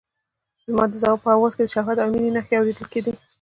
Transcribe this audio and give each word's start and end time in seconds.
زما 0.69 0.83
د 0.89 0.93
ځواب 1.01 1.19
په 1.23 1.29
آواز 1.35 1.51
کې 1.55 1.63
د 1.63 1.69
شهوت 1.73 1.97
او 1.99 2.09
مينې 2.13 2.29
نښې 2.35 2.55
اورېدل 2.57 2.85
کېدې. 2.93 3.13